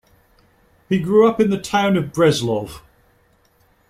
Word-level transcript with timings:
He 0.89 0.97
grew 0.97 1.29
up 1.29 1.39
in 1.39 1.51
the 1.51 1.61
town 1.61 1.95
of 1.95 2.05
Breslov. 2.11 2.81